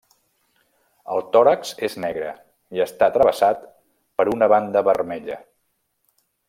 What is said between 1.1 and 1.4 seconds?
El